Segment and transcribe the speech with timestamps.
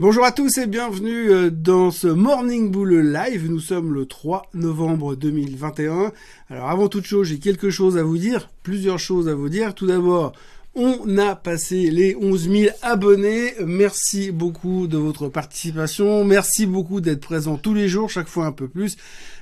[0.00, 3.48] Bonjour à tous et bienvenue euh, dans ce Morning Bull Live.
[3.48, 6.10] Nous sommes le 3 novembre 2021.
[6.50, 9.72] Alors avant toute chose, j'ai quelque chose à vous dire, plusieurs choses à vous dire.
[9.72, 10.32] Tout d'abord,
[10.74, 13.54] on a passé les 11 000 abonnés.
[13.64, 16.24] Merci beaucoup de votre participation.
[16.24, 18.96] Merci beaucoup d'être présent tous les jours, chaque fois un peu plus.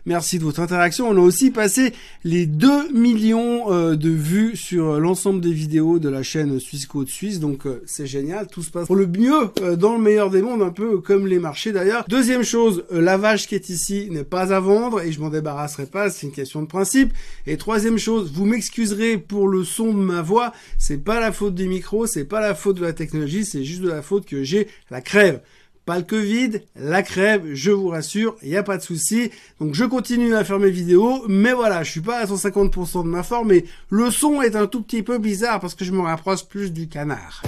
[0.05, 1.09] Merci de votre interaction.
[1.09, 1.93] On a aussi passé
[2.25, 7.09] les 2 millions euh, de vues sur l'ensemble des vidéos de la chaîne Suisse Côte
[7.09, 7.39] Suisse.
[7.39, 8.49] Donc euh, c'est génial.
[8.49, 11.29] Tout se passe pour le mieux euh, dans le meilleur des mondes, un peu comme
[11.29, 12.05] les marchés d'ailleurs.
[12.09, 15.87] Deuxième chose, la vache qui est ici n'est pas à vendre et je m'en débarrasserai
[15.87, 16.11] pas.
[16.11, 17.13] C'est une question de principe.
[17.47, 20.53] Et troisième chose, vous m'excuserez pour le son de ma voix.
[20.79, 23.83] C'est pas la faute du micro, c'est pas la faute de la technologie, c'est juste
[23.83, 25.43] de la faute que j'ai la crève.
[25.85, 29.33] Pas le Covid, la crève, je vous rassure, il n'y a pas de souci.
[29.61, 33.09] Donc je continue à faire mes vidéos, mais voilà, je suis pas à 150% de
[33.09, 36.03] ma forme, mais le son est un tout petit peu bizarre parce que je me
[36.03, 37.43] rapproche plus du canard.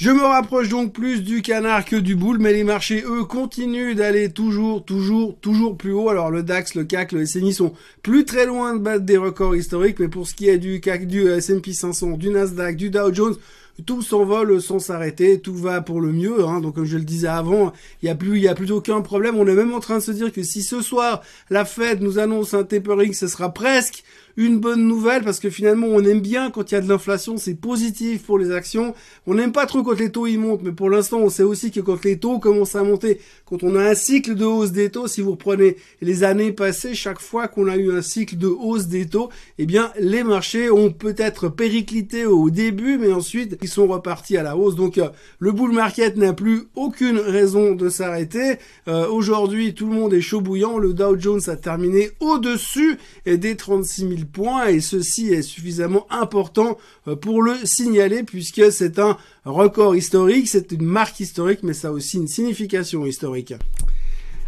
[0.00, 3.94] Je me rapproche donc plus du canard que du boule, mais les marchés, eux, continuent
[3.94, 6.08] d'aller toujours, toujours, toujours plus haut.
[6.08, 9.54] Alors le DAX, le CAC, le SMI sont plus très loin de battre des records
[9.54, 13.12] historiques, mais pour ce qui est du CAC, du S&P 500, du Nasdaq, du Dow
[13.12, 13.36] Jones,
[13.84, 16.46] tout s'envole sans s'arrêter, tout va pour le mieux.
[16.46, 16.60] Hein.
[16.60, 19.36] Donc comme je le disais avant, il y a plus, il a plus aucun problème.
[19.36, 21.20] On est même en train de se dire que si ce soir
[21.50, 24.02] la Fed nous annonce un tapering, ce sera presque
[24.40, 27.36] une bonne nouvelle parce que finalement on aime bien quand il y a de l'inflation,
[27.36, 28.94] c'est positif pour les actions.
[29.26, 31.70] On n'aime pas trop quand les taux y montent, mais pour l'instant on sait aussi
[31.70, 34.88] que quand les taux commencent à monter, quand on a un cycle de hausse des
[34.90, 38.46] taux, si vous reprenez les années passées, chaque fois qu'on a eu un cycle de
[38.46, 43.68] hausse des taux, eh bien les marchés ont peut-être périclité au début, mais ensuite ils
[43.68, 44.74] sont repartis à la hausse.
[44.74, 48.56] Donc euh, le bull market n'a plus aucune raison de s'arrêter.
[48.88, 50.78] Euh, aujourd'hui tout le monde est chaud bouillant.
[50.78, 52.96] Le Dow Jones a terminé au-dessus
[53.26, 56.78] des 36 000 points et ceci est suffisamment important
[57.08, 61.88] euh, pour le signaler puisque c'est un record historique, c'est une marque historique mais ça
[61.88, 63.54] a aussi une signification historique.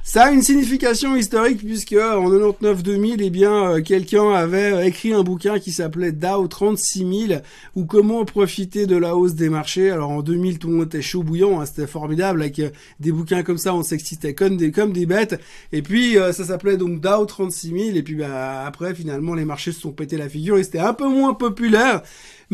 [0.04, 5.12] Ça a une signification historique puisque en 99-2000, eh bien, euh, quelqu'un avait euh, écrit
[5.12, 7.40] un bouquin qui s'appelait Dow 36000
[7.76, 9.92] ou comment profiter de la hausse des marchés.
[9.92, 13.12] Alors en 2000, tout le monde était chaud bouillant, hein, c'était formidable avec euh, des
[13.12, 15.40] bouquins comme ça, on s'excitait comme des comme des bêtes.
[15.70, 19.80] Et puis ça s'appelait donc Dow 36000 et puis bah, après finalement les marchés se
[19.80, 22.02] sont pété la figure et c'était un peu moins populaire.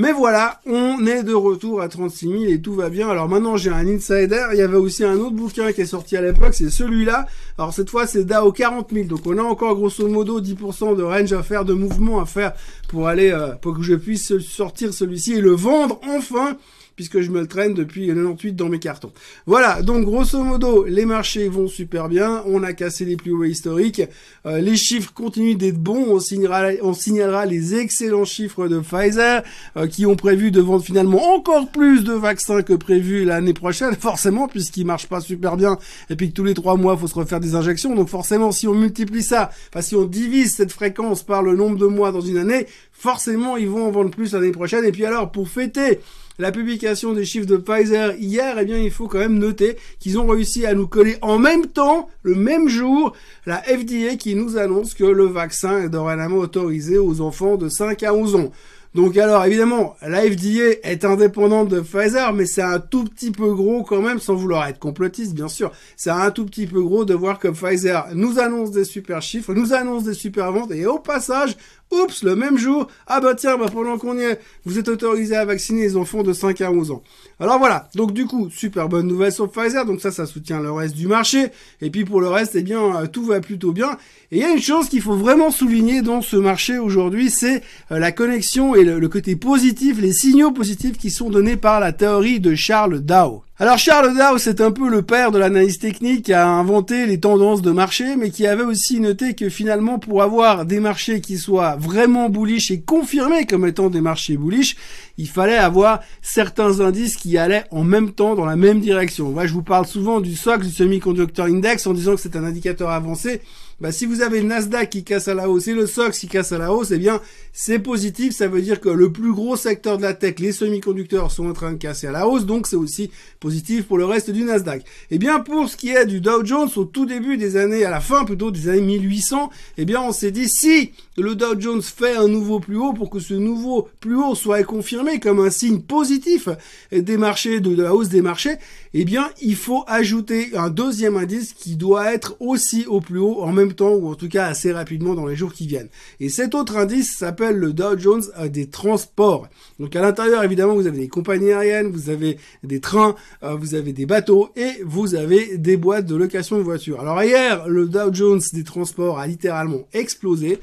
[0.01, 3.09] Mais voilà, on est de retour à 36 000 et tout va bien.
[3.09, 4.47] Alors maintenant, j'ai un insider.
[4.53, 7.27] Il y avait aussi un autre bouquin qui est sorti à l'époque, c'est celui-là.
[7.59, 9.07] Alors cette fois, c'est DAO 40 000.
[9.07, 12.53] Donc on a encore grosso modo 10% de range à faire, de mouvement à faire
[12.89, 16.57] pour aller, euh, pour que je puisse sortir celui-ci et le vendre enfin
[16.99, 19.13] puisque je me le traîne depuis 98 dans mes cartons.
[19.47, 23.45] Voilà, donc grosso modo, les marchés vont super bien, on a cassé les plus hauts
[23.45, 24.03] historiques,
[24.47, 29.45] euh, les chiffres continuent d'être bons, on signalera, on les excellents chiffres de Pfizer,
[29.77, 33.95] euh, qui ont prévu de vendre finalement encore plus de vaccins que prévu l'année prochaine,
[34.01, 35.79] forcément, puisqu'ils marchent pas super bien,
[36.11, 38.67] et puis que tous les trois mois, faut se refaire des injections, donc forcément, si
[38.67, 42.23] on multiplie ça, enfin si on divise cette fréquence par le nombre de mois dans
[42.23, 46.01] une année, forcément, ils vont en vendre plus l'année prochaine, et puis alors, pour fêter
[46.39, 50.19] la publication des chiffres de Pfizer hier, eh bien, il faut quand même noter qu'ils
[50.19, 53.13] ont réussi à nous coller en même temps, le même jour,
[53.47, 58.03] la FDA qui nous annonce que le vaccin est dorénavant autorisé aux enfants de 5
[58.03, 58.53] à 11 ans.
[58.95, 63.53] Donc alors évidemment, la FDA est indépendante de Pfizer, mais c'est un tout petit peu
[63.53, 65.73] gros quand même, sans vouloir être complotiste bien sûr.
[65.97, 69.53] C'est un tout petit peu gros de voir que Pfizer nous annonce des super chiffres,
[69.53, 71.57] nous annonce des super ventes, et au passage,
[71.91, 75.37] oups, le même jour, ah bah tiens, bah pendant qu'on y est, vous êtes autorisé
[75.37, 77.03] à vacciner les enfants de 5 à 11 ans.
[77.41, 80.73] Alors voilà, donc du coup, super bonne nouvelle sur Pfizer, donc ça, ça soutient le
[80.73, 81.49] reste du marché,
[81.81, 83.97] et puis pour le reste, eh bien, euh, tout va plutôt bien.
[84.31, 87.63] Et il y a une chose qu'il faut vraiment souligner dans ce marché aujourd'hui, c'est
[87.91, 91.93] euh, la connexion et le, côté positif, les signaux positifs qui sont donnés par la
[91.93, 93.43] théorie de Charles Dow.
[93.61, 97.19] Alors Charles Dow, c'est un peu le père de l'analyse technique qui a inventé les
[97.19, 101.39] tendances de marché, mais qui avait aussi noté que finalement, pour avoir des marchés qui
[101.39, 104.77] soient vraiment bullish et confirmés comme étant des marchés bullish,
[105.17, 109.35] il fallait avoir certains indices qui allaient en même temps dans la même direction.
[109.45, 112.91] Je vous parle souvent du SOX, du Semiconductor Index, en disant que c'est un indicateur
[112.91, 113.41] avancé
[113.81, 116.27] bah, si vous avez le Nasdaq qui casse à la hausse et le SOX qui
[116.27, 117.21] casse à la hausse, eh bien,
[117.53, 118.35] c'est positif.
[118.35, 121.53] Ça veut dire que le plus gros secteur de la tech, les semi-conducteurs, sont en
[121.53, 122.45] train de casser à la hausse.
[122.45, 124.83] Donc, c'est aussi positif pour le reste du Nasdaq.
[125.13, 127.91] Eh bien, pour ce qui est du Dow Jones, au tout début des années, à
[127.91, 131.83] la fin plutôt des années 1800, eh bien, on s'est dit, si le Dow Jones
[131.83, 135.51] fait un nouveau plus haut pour que ce nouveau plus haut soit confirmé comme un
[135.51, 136.49] signe positif
[136.93, 138.57] des marchés, de, la hausse des marchés,
[138.95, 143.43] eh bien, il faut ajouter un deuxième indice qui doit être aussi au plus haut
[143.43, 145.89] en même temps ou en tout cas assez rapidement dans les jours qui viennent.
[146.21, 149.49] Et cet autre indice s'appelle le Dow Jones euh, des transports.
[149.79, 153.75] Donc à l'intérieur, évidemment, vous avez des compagnies aériennes, vous avez des trains, euh, vous
[153.75, 157.01] avez des bateaux et vous avez des boîtes de location de voitures.
[157.01, 160.59] Alors hier, le Dow Jones des transports a littéralement explosé.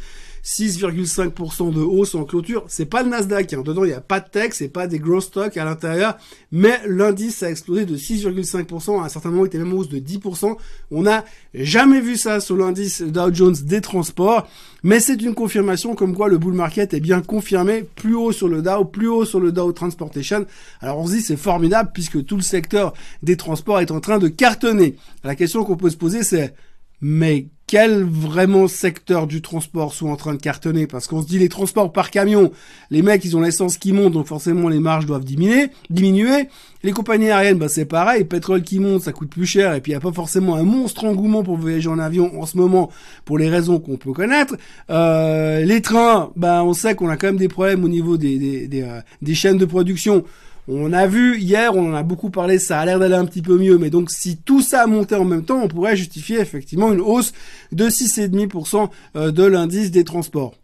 [0.46, 2.64] 6,5% de hausse en clôture.
[2.68, 3.52] C'est pas le Nasdaq.
[3.54, 3.64] Hein.
[3.66, 6.18] Dedans, il n'y a pas de tech, c'est pas des gros stocks à l'intérieur.
[6.52, 9.02] Mais l'indice a explosé de 6,5%.
[9.02, 10.56] À un certain moment, il était même hausse de 10%.
[10.92, 11.26] On n'a
[11.56, 14.48] jamais vu ça sur l'indice Dow Jones des transports.
[14.84, 17.84] Mais c'est une confirmation comme quoi le bull market est bien confirmé.
[17.96, 20.46] Plus haut sur le Dow, plus haut sur le Dow Transportation.
[20.80, 22.94] Alors on se dit c'est formidable puisque tout le secteur
[23.24, 24.96] des transports est en train de cartonner.
[25.24, 26.54] La question qu'on peut se poser c'est
[27.02, 31.40] mais quel vraiment secteur du transport sont en train de cartonner Parce qu'on se dit
[31.40, 32.52] les transports par camion,
[32.92, 35.70] les mecs ils ont l'essence qui monte, donc forcément les marges doivent diminuer.
[35.90, 36.48] diminuer.
[36.84, 39.82] Les compagnies aériennes, bah c'est pareil, le pétrole qui monte, ça coûte plus cher, et
[39.82, 42.58] puis il n'y a pas forcément un monstre engouement pour voyager en avion en ce
[42.58, 42.92] moment,
[43.26, 44.56] pour les raisons qu'on peut connaître.
[44.92, 48.38] Euh, les trains, bah on sait qu'on a quand même des problèmes au niveau des,
[48.38, 50.24] des, des, euh, des chaînes de production.
[50.68, 53.44] On a vu hier, on en a beaucoup parlé, ça a l'air d'aller un petit
[53.44, 56.92] peu mieux, mais donc si tout ça montait en même temps, on pourrait justifier effectivement
[56.92, 57.34] une hausse
[57.72, 60.56] de 6,5% euh, de l'indice des transports.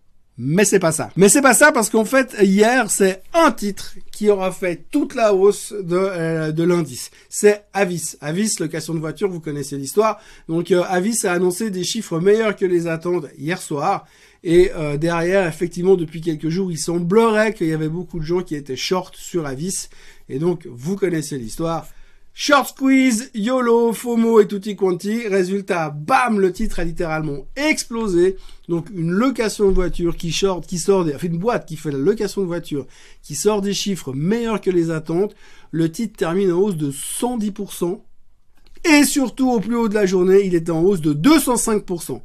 [0.43, 1.11] Mais c'est pas ça.
[1.17, 5.13] Mais c'est pas ça parce qu'en fait, hier, c'est un titre qui aura fait toute
[5.13, 7.11] la hausse de, euh, l'indice.
[7.29, 8.15] C'est Avis.
[8.21, 10.19] Avis, location de voiture, vous connaissez l'histoire.
[10.47, 14.07] Donc euh, Avis a annoncé des chiffres meilleurs que les attentes hier soir.
[14.43, 18.41] Et euh, derrière, effectivement, depuis quelques jours, il semblerait qu'il y avait beaucoup de gens
[18.41, 19.89] qui étaient short sur Avis.
[20.29, 21.87] Et donc, vous connaissez l'histoire.
[22.33, 25.27] Short squeeze, YOLO, FOMO et tutti quanti.
[25.27, 28.37] Résultat, bam, le titre a littéralement explosé.
[28.69, 31.91] Donc une location de voiture qui short, qui sort des, enfin une boîte qui fait
[31.91, 32.87] la location de voiture,
[33.21, 35.35] qui sort des chiffres meilleurs que les attentes.
[35.71, 37.99] Le titre termine en hausse de 110%.
[38.85, 42.21] Et surtout, au plus haut de la journée, il était en hausse de 205%.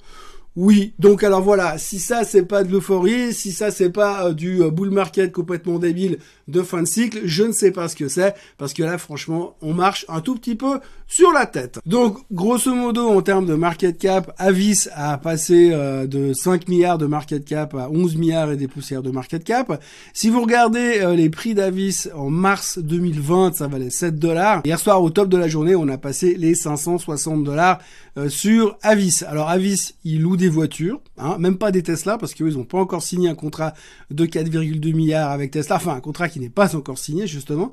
[0.56, 4.32] Oui, donc alors voilà, si ça c'est pas de l'euphorie, si ça c'est pas euh,
[4.32, 6.16] du euh, bull market complètement débile
[6.48, 9.54] de fin de cycle, je ne sais pas ce que c'est, parce que là franchement,
[9.60, 11.78] on marche un tout petit peu sur la tête.
[11.86, 16.98] Donc grosso modo en termes de market cap, Avis a passé euh, de 5 milliards
[16.98, 19.80] de market cap à 11 milliards et des poussières de market cap.
[20.12, 24.62] Si vous regardez les prix d'Avis en mars 2020, ça valait 7 dollars.
[24.64, 27.78] Hier soir au top de la journée, on a passé les 560 dollars
[28.28, 29.22] sur Avis.
[29.28, 32.78] Alors Avis, il loue des voitures, hein, même pas des Tesla, parce qu'ils n'ont pas
[32.78, 33.74] encore signé un contrat
[34.10, 37.70] de 4,2 milliards avec Tesla, enfin un contrat qui n'est pas encore signé justement.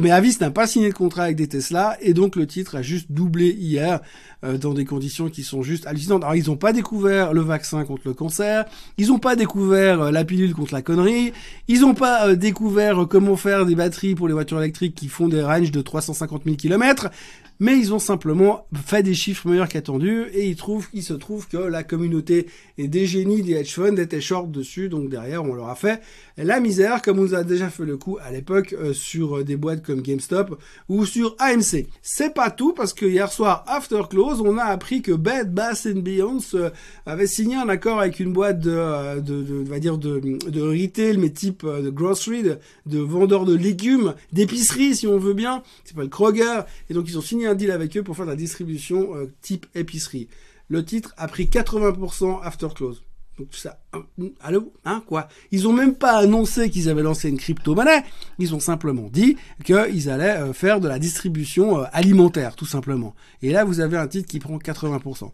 [0.00, 2.82] Mais Avis n'a pas signé de contrat avec des Tesla, et donc le titre a
[2.82, 4.00] juste doublé hier
[4.44, 6.22] euh, dans des conditions qui sont juste hallucinantes.
[6.22, 8.64] Alors ils n'ont pas découvert le vaccin contre le cancer,
[8.98, 11.32] ils n'ont pas découvert euh, la pilule contre la connerie,
[11.68, 15.28] ils n'ont pas euh, découvert comment faire des batteries pour les voitures électriques qui font
[15.28, 17.10] des ranges de 350 000 km
[17.58, 21.48] mais ils ont simplement fait des chiffres meilleurs qu'attendus et ils trouvent, il se trouve
[21.48, 22.46] que la communauté
[22.78, 26.02] des génies des hedge funds était short dessus, donc derrière on leur a fait
[26.44, 29.56] la misère comme on nous a déjà fait le coup à l'époque euh, sur des
[29.56, 31.86] boîtes comme GameStop ou sur AMC.
[32.02, 35.86] C'est pas tout parce que hier soir after close on a appris que Bed Bath
[35.86, 36.70] Beyond euh,
[37.06, 40.60] avait signé un accord avec une boîte de, euh, de, de, va dire de, de
[40.60, 45.62] retail mais type de grocery, de, de vendeurs de légumes, d'épicerie si on veut bien,
[45.84, 46.60] c'est pas le Kroger
[46.90, 49.32] et donc ils ont signé un deal avec eux pour faire de la distribution euh,
[49.40, 50.28] type épicerie.
[50.68, 53.02] Le titre a pris 80% after close.
[53.38, 53.78] Donc ça,
[54.40, 58.02] allô, hein, quoi Ils ont même pas annoncé qu'ils avaient lancé une crypto-monnaie.
[58.38, 63.14] Ils ont simplement dit qu'ils allaient euh, faire de la distribution euh, alimentaire, tout simplement.
[63.42, 65.30] Et là, vous avez un titre qui prend 80%.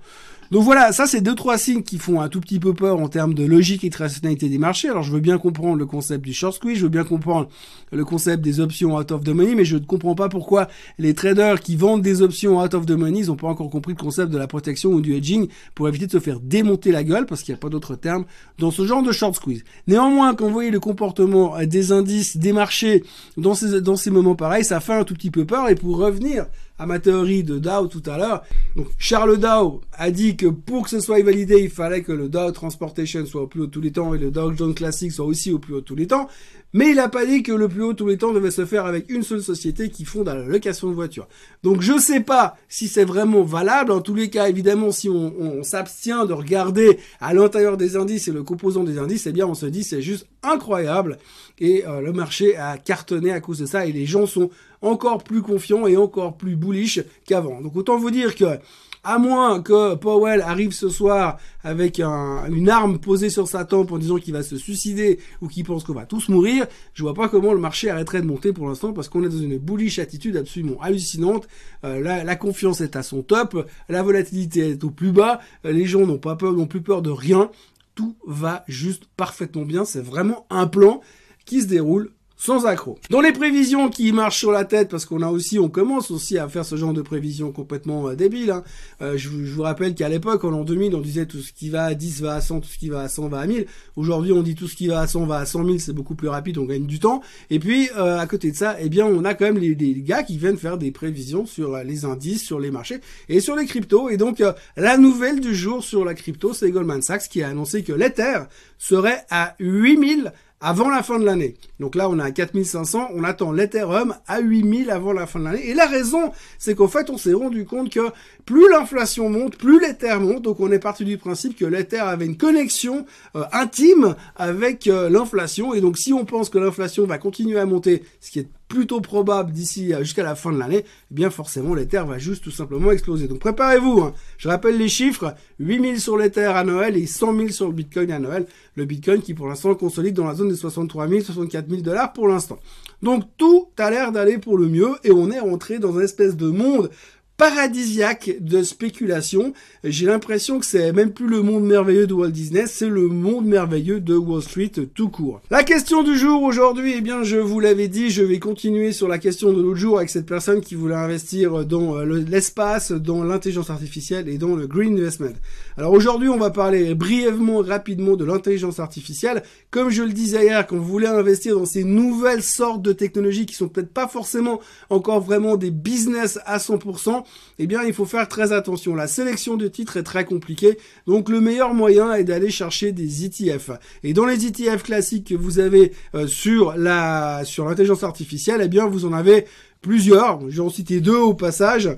[0.52, 3.08] Donc voilà, ça c'est deux trois signes qui font un tout petit peu peur en
[3.08, 4.90] termes de logique et de rationalité des marchés.
[4.90, 7.48] Alors je veux bien comprendre le concept du short squeeze, je veux bien comprendre
[7.90, 11.14] le concept des options out of the money, mais je ne comprends pas pourquoi les
[11.14, 13.98] traders qui vendent des options out of the money, ils n'ont pas encore compris le
[13.98, 17.24] concept de la protection ou du hedging pour éviter de se faire démonter la gueule,
[17.24, 18.26] parce qu'il n'y a pas d'autre terme
[18.58, 19.64] dans ce genre de short squeeze.
[19.86, 23.04] Néanmoins, quand vous voyez le comportement des indices, des marchés
[23.36, 25.68] dans ces, dans ces moments pareils, ça fait un tout petit peu peur.
[25.68, 26.46] Et pour revenir
[26.82, 28.42] à ma théorie de Dow tout à l'heure.
[28.74, 32.28] Donc Charles Dow a dit que pour que ce soit validé, il fallait que le
[32.28, 35.24] Dow Transportation soit au plus haut tous les temps et le Dow Jones Classic soit
[35.24, 36.28] aussi au plus haut tous les temps.
[36.74, 38.86] Mais il n'a pas dit que le plus haut tous les temps devait se faire
[38.86, 41.28] avec une seule société qui fonde à la location de voitures.
[41.62, 43.92] Donc je sais pas si c'est vraiment valable.
[43.92, 48.26] En tous les cas, évidemment, si on, on s'abstient de regarder à l'intérieur des indices
[48.26, 51.18] et le composant des indices, eh bien on se dit c'est juste incroyable.
[51.58, 54.50] Et euh, le marché a cartonné à cause de ça et les gens sont
[54.82, 57.60] encore plus confiants et encore plus bullish qu'avant.
[57.60, 58.58] Donc autant vous dire que
[59.04, 63.98] à moins que Powell arrive ce soir avec une arme posée sur sa tempe en
[63.98, 67.28] disant qu'il va se suicider ou qu'il pense qu'on va tous mourir, je vois pas
[67.28, 70.36] comment le marché arrêterait de monter pour l'instant parce qu'on est dans une bullish attitude
[70.36, 71.48] absolument hallucinante.
[71.84, 75.84] Euh, la, confiance est à son top, la volatilité est au plus bas, euh, les
[75.84, 77.50] gens n'ont pas peur, n'ont plus peur de rien.
[77.94, 79.84] Tout va juste parfaitement bien.
[79.84, 81.00] C'est vraiment un plan
[81.44, 82.12] qui se déroule
[82.42, 82.98] sans accroc.
[83.08, 86.38] Dans les prévisions qui marchent sur la tête, parce qu'on a aussi, on commence aussi
[86.38, 88.50] à faire ce genre de prévisions complètement euh, débiles.
[88.50, 88.64] Hein.
[89.00, 91.84] Euh, je, vous rappelle qu'à l'époque, en l'an 2000, on disait tout ce qui va
[91.84, 93.66] à 10 va à 100, tout ce qui va à 100 va à 1000.
[93.94, 96.16] Aujourd'hui, on dit tout ce qui va à 100 va à 100 000, c'est beaucoup
[96.16, 97.22] plus rapide, on gagne du temps.
[97.50, 100.24] Et puis, euh, à côté de ça, eh bien, on a quand même les, gars
[100.24, 104.10] qui viennent faire des prévisions sur les indices, sur les marchés et sur les cryptos.
[104.10, 104.42] Et donc,
[104.76, 108.40] la nouvelle du jour sur la crypto, c'est Goldman Sachs qui a annoncé que l'Ether
[108.78, 111.54] serait à 8000 avant la fin de l'année.
[111.80, 115.44] Donc là, on est à 4500, on attend l'Ethereum à 8000 avant la fin de
[115.44, 115.68] l'année.
[115.68, 118.10] Et la raison, c'est qu'en fait, on s'est rendu compte que
[118.46, 120.42] plus l'inflation monte, plus l'Ether monte.
[120.42, 123.04] Donc on est parti du principe que l'Ether avait une connexion
[123.36, 125.74] euh, intime avec euh, l'inflation.
[125.74, 129.02] Et donc si on pense que l'inflation va continuer à monter, ce qui est plutôt
[129.02, 132.90] probable d'ici jusqu'à la fin de l'année, eh bien forcément l'Ether va juste tout simplement
[132.90, 133.28] exploser.
[133.28, 134.00] Donc préparez-vous.
[134.00, 134.14] Hein.
[134.38, 138.10] Je rappelle les chiffres 8000 sur l'Ether à Noël et 100 000 sur le Bitcoin
[138.10, 138.46] à Noël.
[138.74, 142.14] Le Bitcoin qui pour l'instant consolide dans la zone des 63 000, 64 000 dollars
[142.14, 142.58] pour l'instant.
[143.02, 146.34] Donc tout a l'air d'aller pour le mieux et on est rentré dans une espèce
[146.34, 146.88] de monde
[147.36, 149.52] paradisiaque de spéculation.
[149.84, 153.46] J'ai l'impression que c'est même plus le monde merveilleux de Walt Disney, c'est le monde
[153.46, 155.40] merveilleux de Wall Street tout court.
[155.50, 159.08] La question du jour aujourd'hui, eh bien, je vous l'avais dit, je vais continuer sur
[159.08, 163.24] la question de l'autre jour avec cette personne qui voulait investir dans euh, l'espace, dans
[163.24, 165.34] l'intelligence artificielle et dans le green investment.
[165.76, 169.42] Alors aujourd'hui, on va parler brièvement, rapidement de l'intelligence artificielle.
[169.70, 173.46] Comme je le disais hier, quand vous voulez investir dans ces nouvelles sortes de technologies
[173.46, 174.60] qui sont peut-être pas forcément
[174.90, 177.21] encore vraiment des business à 100%,
[177.58, 178.94] eh bien, il faut faire très attention.
[178.94, 180.78] La sélection de titres est très compliquée.
[181.06, 183.70] Donc, le meilleur moyen est d'aller chercher des ETF.
[184.02, 188.68] Et dans les ETF classiques que vous avez euh, sur la, sur l'intelligence artificielle, eh
[188.68, 189.46] bien, vous en avez
[189.80, 190.40] plusieurs.
[190.50, 191.90] J'en cité deux au passage.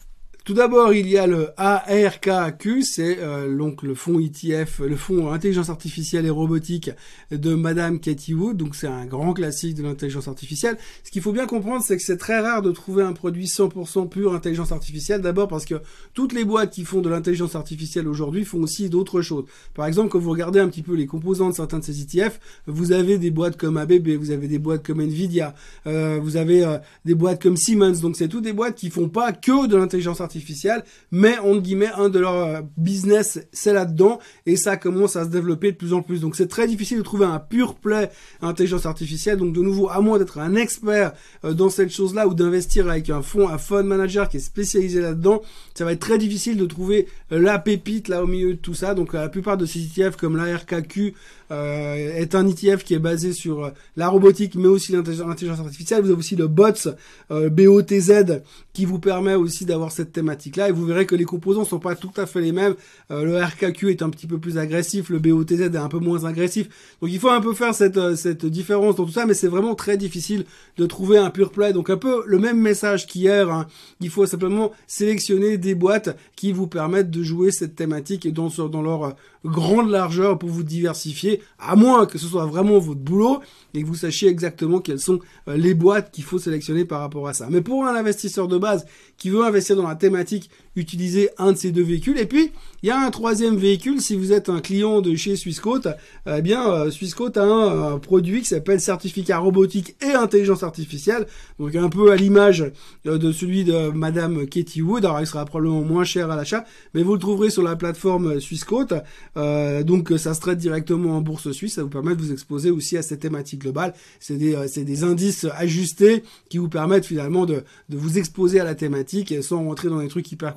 [0.44, 5.32] Tout d'abord, il y a le ARKQ, c'est euh, donc le fonds ETF, le fonds
[5.32, 6.90] intelligence artificielle et robotique
[7.30, 8.58] de Madame Cathy Wood.
[8.58, 10.76] Donc c'est un grand classique de l'intelligence artificielle.
[11.02, 14.10] Ce qu'il faut bien comprendre, c'est que c'est très rare de trouver un produit 100%
[14.10, 15.22] pur intelligence artificielle.
[15.22, 15.76] D'abord parce que
[16.12, 19.46] toutes les boîtes qui font de l'intelligence artificielle aujourd'hui font aussi d'autres choses.
[19.72, 22.38] Par exemple, quand vous regardez un petit peu les composants de certains de ces ETF,
[22.66, 25.54] vous avez des boîtes comme ABB, vous avez des boîtes comme Nvidia,
[25.86, 28.02] euh, vous avez euh, des boîtes comme Siemens.
[28.02, 31.60] Donc c'est toutes des boîtes qui font pas que de l'intelligence artificielle artificielle, mais entre
[31.60, 35.76] guillemets, un de leurs euh, business, c'est là-dedans, et ça commence à se développer de
[35.76, 36.20] plus en plus.
[36.20, 38.10] Donc c'est très difficile de trouver un pur play
[38.42, 39.38] intelligence artificielle.
[39.38, 41.12] Donc de nouveau, à moins d'être un expert
[41.44, 45.00] euh, dans cette chose-là ou d'investir avec un fonds, un fund manager qui est spécialisé
[45.00, 45.42] là-dedans,
[45.74, 48.74] ça va être très difficile de trouver euh, la pépite là au milieu de tout
[48.74, 48.94] ça.
[48.94, 51.14] Donc la plupart de ces ETF comme l'ARKQ
[51.50, 56.02] euh, est un ETF qui est basé sur la robotique mais aussi l'intelligence artificielle.
[56.02, 56.88] Vous avez aussi le BOTS,
[57.30, 58.40] BOTZ,
[58.72, 60.68] qui vous permet aussi d'avoir cette thématique-là.
[60.68, 62.74] Et vous verrez que les composants sont pas tout à fait les mêmes.
[63.10, 66.68] le RKQ est un petit peu plus agressif, le BOTZ est un peu moins agressif.
[67.00, 69.96] Donc il faut un peu faire cette, différence dans tout ça, mais c'est vraiment très
[69.96, 70.44] difficile
[70.76, 71.72] de trouver un pur play.
[71.72, 73.50] Donc un peu le même message qu'hier.
[73.50, 73.66] Hein.
[74.00, 78.50] Il faut simplement sélectionner des boîtes qui vous permettent de jouer cette thématique et dans,
[78.82, 79.10] leur euh,
[79.44, 83.40] grande largeur pour vous diversifier, à moins que ce soit vraiment votre boulot
[83.74, 87.28] et que vous sachiez exactement quelles sont euh, les boîtes qu'il faut sélectionner par rapport
[87.28, 87.48] à ça.
[87.50, 88.86] Mais pour un investisseur de base
[89.16, 92.18] qui veut investir dans la thématique, utilisez un de ces deux véhicules.
[92.18, 92.50] Et puis,
[92.82, 95.88] il y a un troisième véhicule, si vous êtes un client de chez Swissquote,
[96.26, 101.26] eh bien, euh, Swissquote a un, produit qui s'appelle certificat robotique et intelligence artificielle.
[101.58, 102.72] Donc, un peu à l'image
[103.04, 105.04] de celui de Madame Katie Wood.
[105.04, 108.40] Alors, il sera probablement moins cher à l'achat, mais vous le trouverez sur la plateforme
[108.40, 108.94] Swissquote.
[109.36, 111.74] Euh, donc, ça se traite directement en bourse suisse.
[111.74, 113.94] Ça vous permet de vous exposer aussi à cette thématique globale.
[114.20, 118.64] C'est des, euh, des indices ajustés qui vous permettent finalement de, de vous exposer à
[118.64, 120.54] la thématique sans rentrer dans des trucs hyper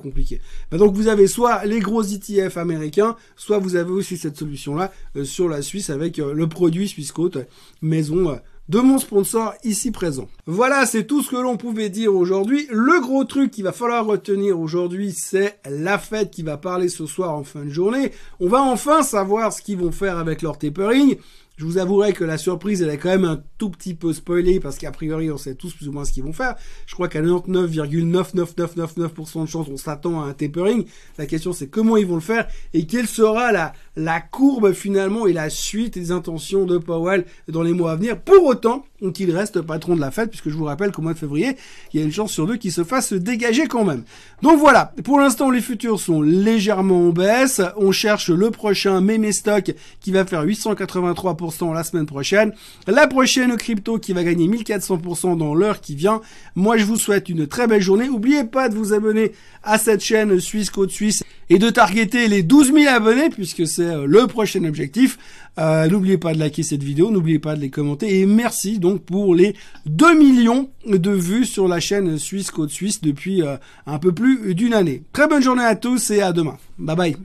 [0.70, 4.92] Ben, donc, vous avez soit les gros ETF américains, soit vous avez aussi cette solution-là
[5.16, 7.38] euh, sur la Suisse avec le produit Swissquote
[7.82, 8.38] maison
[8.68, 10.28] de mon sponsor ici présent.
[10.46, 12.66] Voilà, c'est tout ce que l'on pouvait dire aujourd'hui.
[12.70, 17.06] Le gros truc qu'il va falloir retenir aujourd'hui, c'est la fête qui va parler ce
[17.06, 18.12] soir en fin de journée.
[18.40, 21.16] On va enfin savoir ce qu'ils vont faire avec leur tapering.
[21.58, 24.60] Je vous avouerai que la surprise, elle est quand même un tout petit peu spoilée
[24.60, 26.54] parce qu'a priori, on sait tous plus ou moins ce qu'ils vont faire.
[26.86, 30.84] Je crois qu'à 99,99999% de chance, on s'attend à un tapering.
[31.18, 35.26] La question, c'est comment ils vont le faire et quelle sera la, la courbe finalement
[35.26, 38.20] et la suite des intentions de Powell dans les mois à venir.
[38.20, 41.18] Pour autant, qu'il reste patron de la fête, puisque je vous rappelle qu'au mois de
[41.18, 41.56] février,
[41.92, 44.04] il y a une chance sur deux qu'il se fasse dégager quand même.
[44.42, 47.60] Donc voilà, pour l'instant, les futurs sont légèrement en baisse.
[47.76, 52.52] On cherche le prochain meme stock qui va faire 883% la semaine prochaine.
[52.86, 56.20] La prochaine crypto qui va gagner 1400% dans l'heure qui vient.
[56.54, 58.08] Moi, je vous souhaite une très belle journée.
[58.08, 62.42] N'oubliez pas de vous abonner à cette chaîne Suisse Côte Suisse et de targeter les
[62.42, 65.18] 12 000 abonnés puisque c'est euh, le prochain objectif.
[65.58, 69.02] Euh, n'oubliez pas de liker cette vidéo, n'oubliez pas de les commenter et merci donc
[69.02, 73.98] pour les 2 millions de vues sur la chaîne Suisse Côte Suisse depuis euh, un
[73.98, 75.02] peu plus d'une année.
[75.12, 76.58] Très bonne journée à tous et à demain.
[76.78, 77.16] Bye bye.